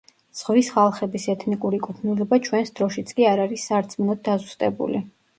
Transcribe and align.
ზღვის 0.37 0.69
ხალხების 0.75 1.25
ეთნიკური 1.33 1.79
კუთვნილება 1.87 2.39
ჩვენს 2.47 2.73
დროშიც 2.79 3.11
კი 3.19 3.27
არ 3.33 3.41
არის 3.43 3.67
სარწმუნოდ 3.69 4.23
დაზუსტებული. 4.29 5.03